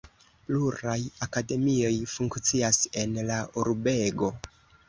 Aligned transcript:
Pluraj 0.45 0.95
akademioj 1.25 1.93
funkcias 2.15 2.81
en 3.03 3.15
la 3.31 3.39
urbego. 3.65 4.33